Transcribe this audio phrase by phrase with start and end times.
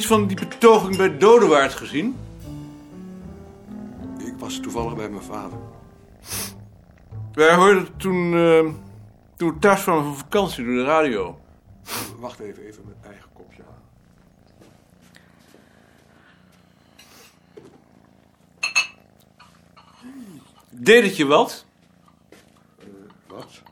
[0.00, 2.16] iets van die betoging bij Dodewaard gezien?
[4.18, 5.58] Ik was toevallig bij mijn vader.
[7.32, 8.72] Wij hoorden toen, eh,
[9.36, 11.40] toen we thuis kwamen van vakantie door de radio.
[12.18, 13.82] Wacht even, even mijn eigen kopje aan.
[20.70, 21.64] Deed het je wat?
[23.26, 23.62] Wat?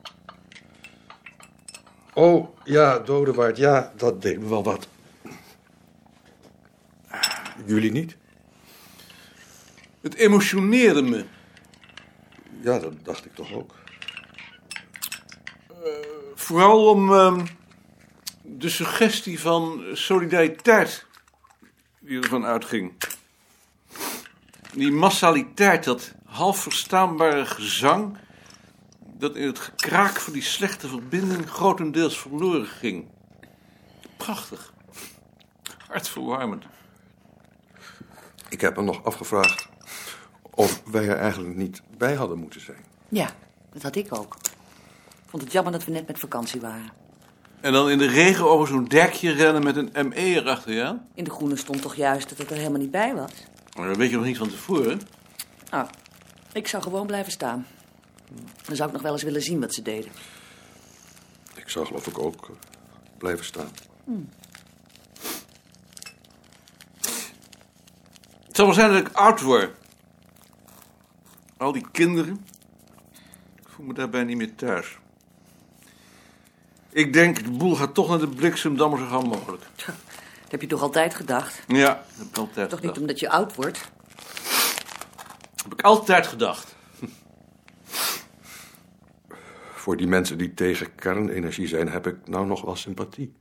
[2.14, 4.88] Oh, ja, Dodewaard, ja, dat deed me wel wat.
[7.66, 8.16] Jullie niet?
[10.00, 11.24] Het emotioneerde me.
[12.60, 13.74] Ja, dat dacht ik toch ook.
[16.34, 17.46] Vooral om ehm,
[18.42, 21.06] de suggestie van solidariteit
[22.00, 22.92] die ervan uitging.
[24.72, 28.18] Die massaliteit, dat half verstaanbare gezang...
[29.18, 33.06] dat in het gekraak van die slechte verbinding grotendeels verloren ging.
[34.16, 34.72] Prachtig.
[35.88, 36.64] Hartverwarmend.
[38.48, 39.68] Ik heb me nog afgevraagd
[40.50, 42.84] of wij er eigenlijk niet bij hadden moeten zijn.
[43.08, 43.30] Ja,
[43.72, 44.36] dat had ik ook.
[45.08, 46.92] Ik vond het jammer dat we net met vakantie waren.
[47.60, 51.04] En dan in de regen over zo'n dekje rennen met een ME erachter, ja?
[51.14, 53.32] In de groene stond toch juist dat het er helemaal niet bij was?
[53.76, 55.00] Maar dat weet je nog niet van tevoren.
[55.70, 55.86] Nou,
[56.52, 57.66] ik zou gewoon blijven staan.
[58.66, 60.10] Dan zou ik nog wel eens willen zien wat ze deden.
[61.54, 62.54] Ik zou geloof ik ook eh,
[63.18, 63.70] blijven staan.
[64.04, 64.37] Het
[68.58, 69.70] zal wel zijn dat ik oud word.
[71.56, 72.46] Al die kinderen.
[73.56, 74.98] Ik voel me daarbij niet meer thuis.
[76.90, 79.62] Ik denk, de boel gaat toch naar de bliksemdammer zo gauw mogelijk.
[79.76, 81.62] Dat heb je toch altijd gedacht?
[81.66, 82.98] Ja, dat heb ik altijd Toch niet gedacht.
[82.98, 83.90] omdat je oud wordt?
[85.62, 86.76] heb ik altijd gedacht.
[89.74, 93.34] Voor die mensen die tegen kernenergie zijn, heb ik nou nog wel sympathie.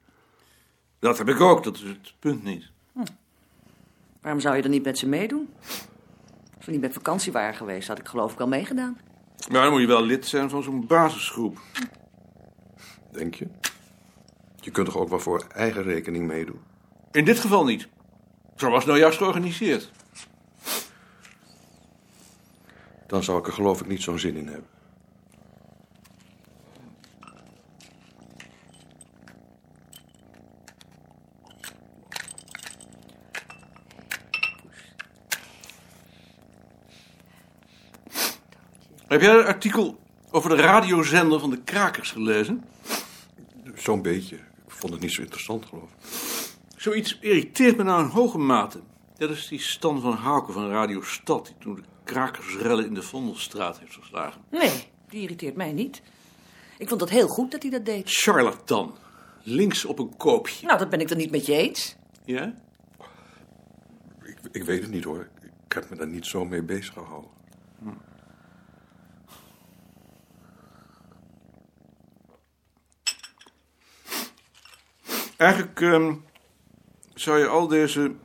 [0.99, 2.75] Dat heb ik ook, dat is het punt niet.
[4.27, 5.49] Waarom zou je dan niet met ze meedoen?
[6.55, 8.97] Als we niet met vakantie waren geweest, had ik geloof ik wel meegedaan.
[9.51, 11.59] Maar dan moet je wel lid zijn van zo'n basisgroep.
[13.11, 13.47] Denk je?
[14.55, 16.59] Je kunt toch ook wel voor eigen rekening meedoen?
[17.11, 17.87] In dit geval niet.
[18.55, 19.91] Zo was het nou juist georganiseerd.
[23.07, 24.69] Dan zou ik er geloof ik niet zo'n zin in hebben.
[39.17, 39.99] Heb jij het artikel
[40.31, 42.63] over de radiozender van de Krakers gelezen?
[43.75, 44.35] Zo'n beetje.
[44.35, 44.41] Ik
[44.71, 45.97] vond het niet zo interessant, geloof ik.
[46.75, 48.79] Zoiets irriteert me nou in hoge mate.
[49.15, 51.45] Dat is die Stan van Houken van Radio Stad...
[51.45, 54.41] die toen de krakersrellen in de Vondelstraat heeft verslagen.
[54.49, 56.01] Nee, die irriteert mij niet.
[56.77, 58.09] Ik vond het heel goed dat hij dat deed.
[58.09, 58.95] Charlatan.
[59.43, 60.65] Links op een koopje.
[60.65, 61.95] Nou, dat ben ik dan niet met je eens.
[62.25, 62.53] Ja?
[64.23, 65.27] Ik, ik weet het niet hoor.
[65.65, 67.29] Ik heb me daar niet zo mee bezig gehouden.
[75.37, 76.13] Eigenlijk ehm,
[77.13, 78.15] zou je al deze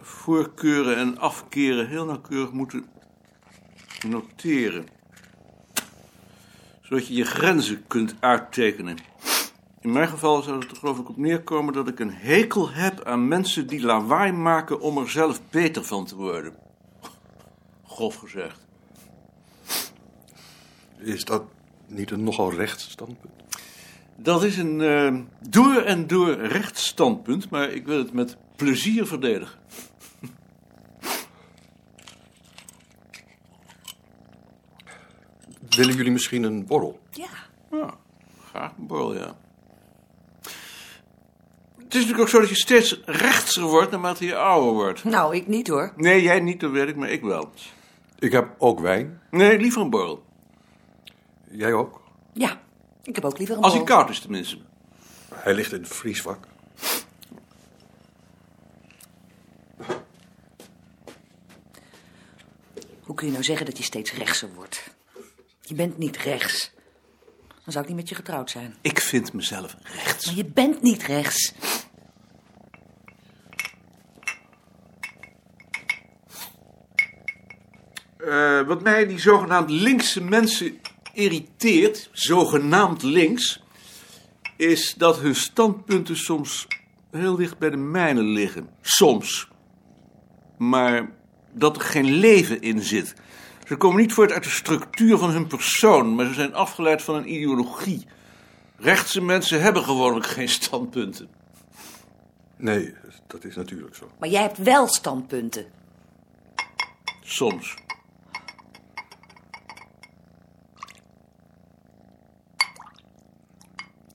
[0.00, 2.86] voorkeuren en afkeren heel nauwkeurig moeten
[4.08, 4.88] noteren.
[6.80, 8.96] Zodat je je grenzen kunt uittekenen.
[9.80, 13.04] In mijn geval zou het er geloof ik op neerkomen dat ik een hekel heb
[13.04, 16.54] aan mensen die lawaai maken om er zelf beter van te worden.
[17.86, 18.66] Grof gezegd.
[20.98, 21.42] Is dat
[21.86, 23.45] niet een nogal rechts standpunt?
[24.16, 25.14] Dat is een eh,
[25.48, 29.58] door en door rechtsstandpunt, maar ik wil het met plezier verdedigen.
[35.68, 37.00] Willen jullie misschien een borrel?
[37.10, 37.28] Ja.
[37.70, 37.94] Ja,
[38.50, 39.36] graag een borrel, ja.
[41.76, 45.04] Het is natuurlijk ook zo dat je steeds rechtser wordt naarmate je ouder wordt.
[45.04, 45.92] Nou, ik niet hoor.
[45.96, 47.50] Nee, jij niet, dat weet ik, maar ik wel.
[48.18, 49.20] Ik heb ook wijn.
[49.30, 50.24] Nee, liever een borrel.
[51.50, 52.02] Jij ook?
[52.32, 52.60] Ja,
[53.06, 54.58] ik heb ook liever een Als hij koud is tenminste.
[55.34, 56.46] Hij ligt in het vriesvak.
[63.00, 64.82] Hoe kun je nou zeggen dat je steeds rechtser wordt?
[65.60, 66.72] Je bent niet rechts.
[67.48, 68.76] Dan zou ik niet met je getrouwd zijn.
[68.80, 70.26] Ik vind mezelf rechts.
[70.26, 71.52] Maar je bent niet rechts.
[78.16, 80.80] Eh, wat mij die zogenaamd linkse mensen
[81.16, 83.62] irriteert, zogenaamd links,
[84.56, 86.66] is dat hun standpunten soms
[87.10, 88.68] heel dicht bij de mijne liggen.
[88.80, 89.48] Soms.
[90.58, 91.10] Maar
[91.52, 93.14] dat er geen leven in zit.
[93.66, 97.14] Ze komen niet voort uit de structuur van hun persoon, maar ze zijn afgeleid van
[97.14, 98.06] een ideologie.
[98.76, 101.28] Rechtse mensen hebben gewoonlijk geen standpunten.
[102.56, 102.94] Nee,
[103.26, 104.10] dat is natuurlijk zo.
[104.18, 105.66] Maar jij hebt wel standpunten.
[107.22, 107.74] Soms.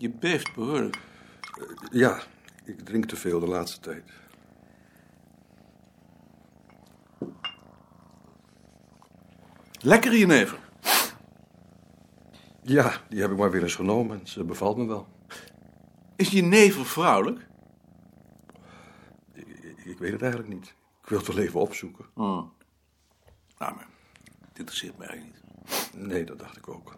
[0.01, 0.97] Je beeft behoorlijk.
[1.91, 2.21] Ja,
[2.63, 4.03] ik drink te veel de laatste tijd.
[9.79, 10.59] Lekker jenever.
[12.61, 15.07] Ja, die heb ik maar weer eens genomen en ze bevalt me wel.
[16.15, 17.47] Is jenever vrouwelijk?
[19.33, 19.47] Ik,
[19.85, 20.73] ik weet het eigenlijk niet.
[21.01, 22.05] Ik wil het wel even opzoeken.
[22.15, 22.49] Nou,
[23.57, 23.87] maar
[24.49, 26.07] het interesseert mij eigenlijk niet.
[26.07, 26.95] Nee, dat dacht ik ook.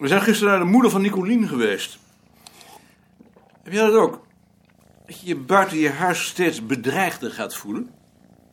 [0.00, 1.98] We zijn gisteren naar de moeder van Nicolien geweest.
[3.62, 4.26] Heb jij dat ook?
[5.06, 7.90] Dat je je buiten je huis steeds bedreigder gaat voelen?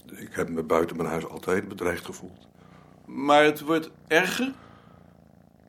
[0.05, 2.47] Ik heb me buiten mijn huis altijd bedreigd gevoeld.
[3.05, 4.53] Maar het wordt erger?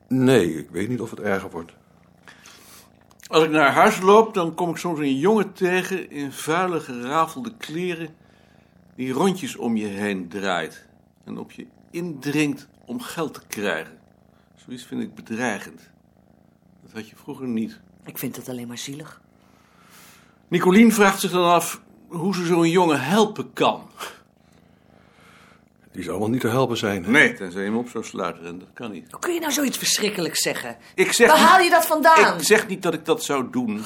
[0.07, 1.73] Nee, ik weet niet of het erger wordt.
[3.27, 7.53] Als ik naar huis loop, dan kom ik soms een jongen tegen in vuile, gerafelde
[7.57, 8.15] kleren...
[8.95, 10.85] die rondjes om je heen draait
[11.23, 13.98] en op je indringt om geld te krijgen.
[14.69, 15.81] Zoiets vind ik bedreigend.
[16.83, 17.79] Dat had je vroeger niet.
[18.05, 19.21] Ik vind het alleen maar zielig.
[20.47, 23.89] Nicolien vraagt zich dan af hoe ze zo'n jongen helpen kan.
[25.91, 27.03] Die zal wel niet te helpen zijn.
[27.03, 27.11] hè?
[27.11, 29.11] Nee, tenzij je hem op zou sluiten en dat kan niet.
[29.11, 30.77] Hoe kun je nou zoiets verschrikkelijks zeggen?
[30.95, 32.37] Ik zeg Waar niet- haal je dat vandaan?
[32.37, 33.83] Ik zeg niet dat ik dat zou doen.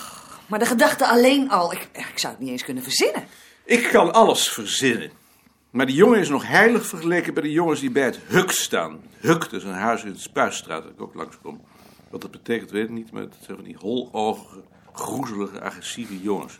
[0.47, 3.23] Maar de gedachte alleen al, ik, ik zou het niet eens kunnen verzinnen.
[3.65, 5.11] Ik kan alles verzinnen.
[5.73, 8.99] Maar die jongen is nog heilig vergeleken bij de jongens die bij het Huk staan.
[9.19, 11.61] Huk, dat is een huis in de Spuisstraat, dat ik ook langskom.
[12.09, 14.61] Wat dat betekent, weet ik niet, maar het zijn van die holoogige,
[14.91, 16.59] groezelige, agressieve jongens.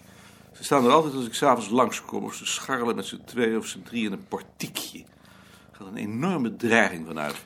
[0.52, 3.66] Ze staan er altijd als ik s'avonds langskom, of ze scharrelen met z'n tweeën of
[3.66, 5.00] z'n drieën in een portiekje.
[5.00, 7.46] Er gaat een enorme dreiging vanuit.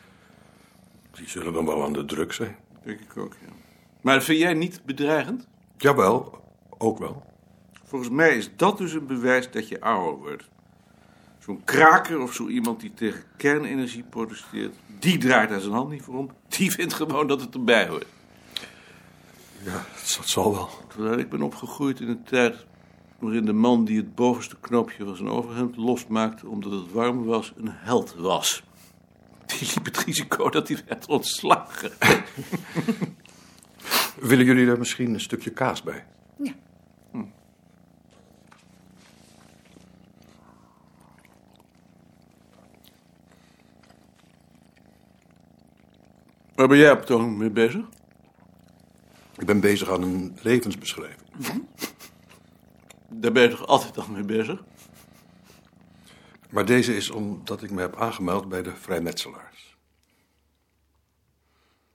[1.12, 2.56] Die zullen dan wel aan de druk zijn.
[2.84, 3.54] Denk ik ook, ja.
[4.02, 5.48] Maar vind jij niet bedreigend?
[5.78, 6.44] Jawel,
[6.78, 7.25] ook wel.
[7.84, 10.50] Volgens mij is dat dus een bewijs dat je ouder wordt.
[11.48, 16.02] Zo'n kraker of zo iemand die tegen kernenergie protesteert, die draait daar zijn hand niet
[16.02, 16.32] voor om.
[16.48, 18.06] Die vindt gewoon dat het erbij hoort.
[19.64, 20.70] Ja, dat zal wel.
[20.88, 22.66] Terwijl ik ben opgegroeid in een tijd
[23.20, 27.54] waarin de man die het bovenste knoopje van zijn overhemd losmaakte omdat het warm was,
[27.56, 28.64] een held was.
[29.46, 31.92] Die liep het risico dat hij werd ontslagen.
[34.20, 36.06] Willen jullie er misschien een stukje kaas bij?
[36.38, 36.54] Ja.
[46.57, 47.86] Waar ben jij op het ogenblik mee bezig?
[49.38, 51.30] Ik ben bezig aan een levensbeschrijving.
[53.21, 54.63] Daar ben je toch altijd al mee bezig?
[56.50, 59.77] Maar deze is omdat ik me heb aangemeld bij de vrijmetselaars.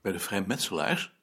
[0.01, 1.15] Bij de vrijmetselaars?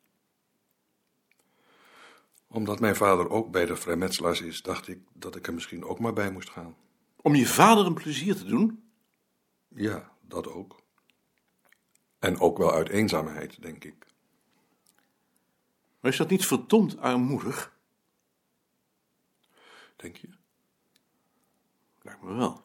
[2.47, 5.99] Omdat mijn vader ook bij de vrijmetselaars is, dacht ik dat ik er misschien ook
[5.99, 6.75] maar bij moest gaan.
[7.15, 8.91] Om je vader een plezier te doen?
[9.67, 10.87] Ja, dat ook.
[12.19, 14.05] En ook wel uit eenzaamheid, denk ik.
[15.99, 17.77] Maar is dat niet verdomd armoedig?
[19.95, 20.27] Denk je?
[22.01, 22.61] Lijkt me wel.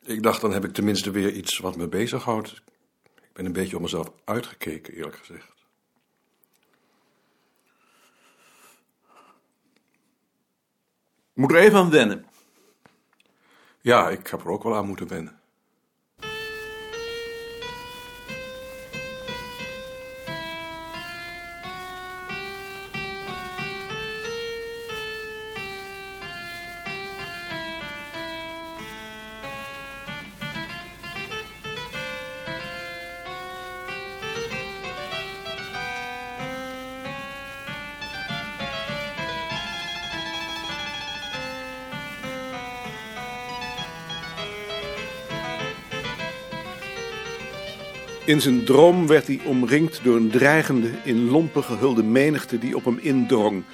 [0.00, 2.62] Ik dacht, dan heb ik tenminste weer iets wat me bezighoudt.
[3.02, 5.56] Ik ben een beetje op mezelf uitgekeken, eerlijk gezegd.
[11.32, 12.26] Ik moet er even aan wennen.
[13.80, 15.37] Ja, ik heb er ook wel aan moeten wennen.
[48.28, 52.84] In zijn droom werd hij omringd door een dreigende, in lompen gehulde menigte die op
[52.84, 53.64] hem indrong.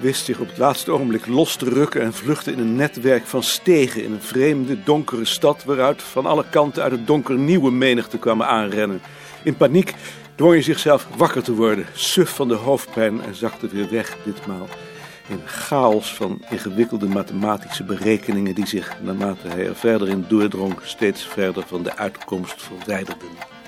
[0.00, 3.42] Wist zich op het laatste ogenblik los te rukken en vluchtte in een netwerk van
[3.42, 8.18] stegen in een vreemde, donkere stad waaruit van alle kanten uit het donker nieuwe menigte
[8.18, 9.00] kwamen aanrennen.
[9.44, 9.94] In paniek
[10.34, 14.68] dwong hij zichzelf wakker te worden, suf van de hoofdpijn en zakte weer weg ditmaal.
[15.28, 21.26] In chaos van ingewikkelde mathematische berekeningen die zich, naarmate hij er verder in doordrong, steeds
[21.26, 23.59] verder van de uitkomst verwijderden.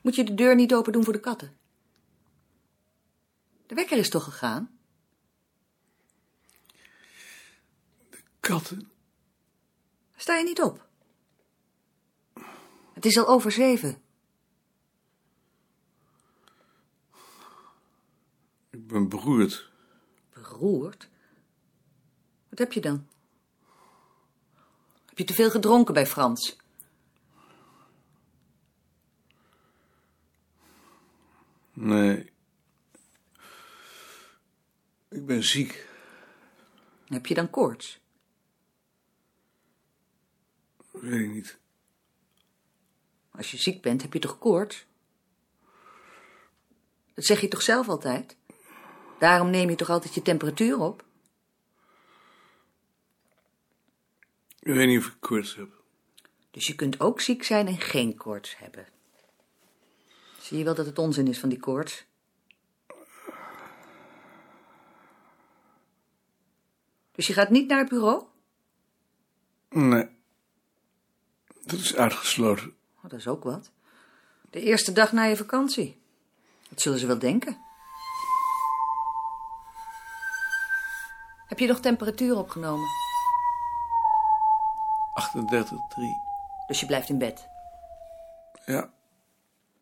[0.00, 1.56] Moet je de deur niet open doen voor de katten?
[3.66, 4.80] De wekker is toch gegaan?
[8.50, 8.90] katten.
[10.16, 10.88] Sta je niet op?
[12.92, 14.02] Het is al over zeven.
[18.70, 19.70] Ik ben beroerd.
[20.32, 21.08] Beroerd?
[22.48, 23.08] Wat heb je dan?
[25.06, 26.56] Heb je te veel gedronken bij Frans?
[31.80, 32.32] Nee.
[35.08, 35.88] Ik ben ziek.
[37.06, 38.00] Heb je dan koorts?
[40.90, 41.58] Weet ik niet.
[43.30, 44.86] Als je ziek bent, heb je toch koorts?
[47.14, 48.36] Dat zeg je toch zelf altijd?
[49.18, 51.04] Daarom neem je toch altijd je temperatuur op?
[54.58, 55.82] Ik weet niet of ik koorts heb.
[56.50, 58.99] Dus je kunt ook ziek zijn en geen koorts hebben.
[60.50, 62.04] Zie je wel dat het onzin is van die koorts?
[67.12, 68.24] Dus je gaat niet naar het bureau?
[69.68, 70.08] Nee.
[71.64, 72.76] Dat is uitgesloten.
[72.96, 73.70] Oh, dat is ook wat.
[74.50, 76.00] De eerste dag na je vakantie.
[76.68, 77.58] Dat zullen ze wel denken.
[81.46, 82.88] Heb je nog temperatuur opgenomen?
[85.32, 85.40] 38,3.
[86.66, 87.48] Dus je blijft in bed.
[88.64, 88.90] Ja.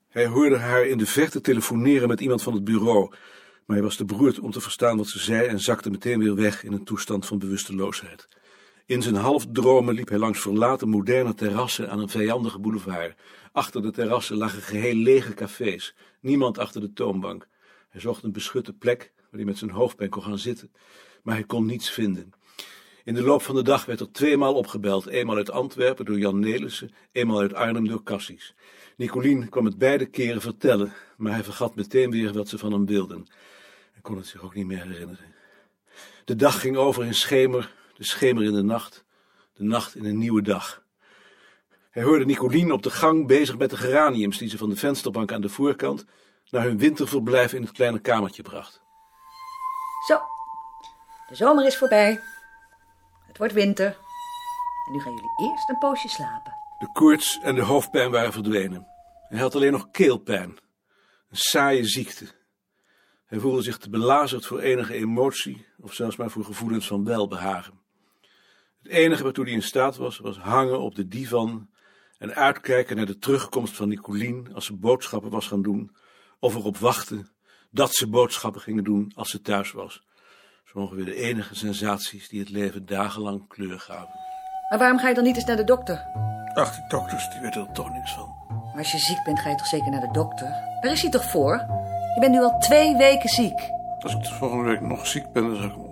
[0.09, 3.09] Hij hoorde haar in de verte telefoneren met iemand van het bureau.
[3.65, 6.35] Maar hij was te beroerd om te verstaan wat ze zei en zakte meteen weer
[6.35, 8.29] weg in een toestand van bewusteloosheid.
[8.87, 13.15] In zijn halfdromen liep hij langs verlaten moderne terrassen aan een vijandige boulevard.
[13.53, 17.49] Achter de terrassen lagen geheel lege cafés, niemand achter de toonbank.
[17.89, 20.73] Hij zocht een beschutte plek waar hij met zijn hoofdpijn kon gaan zitten,
[21.23, 22.33] maar hij kon niets vinden.
[23.09, 26.39] In de loop van de dag werd er tweemaal opgebeld, eenmaal uit Antwerpen door Jan
[26.39, 28.55] Nelissen, eenmaal uit Arnhem door Cassis.
[28.97, 32.87] Nicolien kwam het beide keren vertellen, maar hij vergat meteen weer wat ze van hem
[32.87, 33.27] wilden.
[33.93, 35.35] Hij kon het zich ook niet meer herinneren.
[36.25, 39.05] De dag ging over in schemer, de schemer in de nacht,
[39.53, 40.83] de nacht in een nieuwe dag.
[41.91, 45.33] Hij hoorde Nicolien op de gang bezig met de geraniums die ze van de vensterbank
[45.33, 46.05] aan de voorkant
[46.51, 48.81] naar hun winterverblijf in het kleine kamertje bracht.
[50.07, 50.19] Zo,
[51.29, 52.37] de zomer is voorbij.
[53.39, 53.87] Wordt winter.
[54.87, 56.53] En nu gaan jullie eerst een poosje slapen.
[56.79, 58.87] De koorts en de hoofdpijn waren verdwenen.
[59.29, 60.49] Hij had alleen nog keelpijn.
[61.31, 62.27] Een saaie ziekte.
[63.27, 67.81] Hij voelde zich te belazerd voor enige emotie, of zelfs maar voor gevoelens van welbehagen.
[68.83, 71.71] Het enige waartoe hij in staat was, was hangen op de divan
[72.19, 75.97] en uitkijken naar de terugkomst van Nicolien als ze boodschappen was gaan doen,
[76.39, 77.31] of erop wachten
[77.71, 80.07] dat ze boodschappen gingen doen als ze thuis was.
[80.73, 84.15] Zo ongeveer de enige sensaties die het leven dagenlang kleur gaven.
[84.69, 86.07] Maar waarom ga je dan niet eens naar de dokter?
[86.55, 88.29] Ach, die dokters, die weten er toch niks van.
[88.49, 90.49] Maar als je ziek bent, ga je toch zeker naar de dokter?
[90.81, 91.55] Daar is hij toch voor?
[92.15, 93.71] Je bent nu al twee weken ziek.
[93.99, 95.88] Als ik de volgende week nog ziek ben, dan zal ik hem